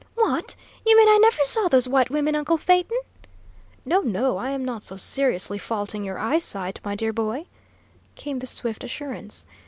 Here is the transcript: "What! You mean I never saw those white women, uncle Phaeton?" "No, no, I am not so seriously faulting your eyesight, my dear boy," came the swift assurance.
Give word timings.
"What! 0.15 0.55
You 0.83 0.97
mean 0.97 1.07
I 1.07 1.19
never 1.21 1.45
saw 1.45 1.67
those 1.67 1.87
white 1.87 2.09
women, 2.09 2.35
uncle 2.35 2.57
Phaeton?" 2.57 2.97
"No, 3.85 3.99
no, 3.99 4.37
I 4.37 4.49
am 4.49 4.65
not 4.65 4.81
so 4.81 4.97
seriously 4.97 5.59
faulting 5.59 6.03
your 6.03 6.17
eyesight, 6.17 6.79
my 6.83 6.95
dear 6.95 7.13
boy," 7.13 7.45
came 8.15 8.39
the 8.39 8.47
swift 8.47 8.83
assurance. 8.83 9.45